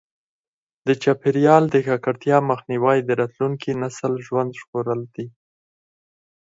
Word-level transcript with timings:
د 0.87 0.89
چاپیریال 1.03 1.63
د 1.69 1.75
ککړتیا 1.87 2.37
مخنیوی 2.49 2.97
د 3.03 3.09
راتلونکي 3.21 3.69
نسل 3.81 4.13
ژوند 4.27 4.51
ژغورل 4.61 5.01
دي. 5.15 5.27